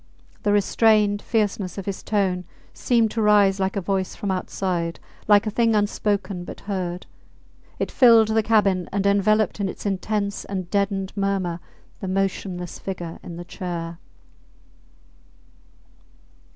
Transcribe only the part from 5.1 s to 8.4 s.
like a thing unspoken but heard; it filled